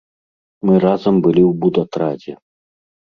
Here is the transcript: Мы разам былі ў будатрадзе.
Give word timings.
Мы 0.69 0.73
разам 0.85 1.15
былі 1.27 1.43
ў 1.45 1.51
будатрадзе. 1.67 2.33